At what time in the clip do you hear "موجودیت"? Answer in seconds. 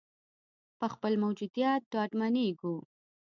1.23-1.81